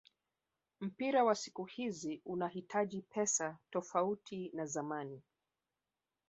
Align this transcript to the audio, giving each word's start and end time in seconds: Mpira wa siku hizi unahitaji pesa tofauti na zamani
Mpira 0.81 1.23
wa 1.23 1.35
siku 1.35 1.65
hizi 1.65 2.21
unahitaji 2.25 3.01
pesa 3.01 3.57
tofauti 3.71 4.51
na 4.53 4.65
zamani 4.65 5.21